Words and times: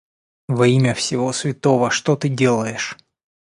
Во 0.47 0.65
имя 0.65 0.95
всего 0.95 1.31
святого, 1.31 1.91
что 1.91 2.15
ты 2.15 2.27
делаешь!? 2.27 2.97